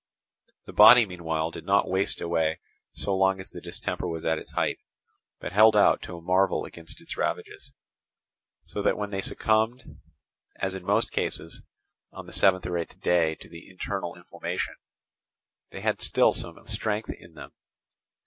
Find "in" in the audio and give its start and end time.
10.73-10.83, 17.11-17.35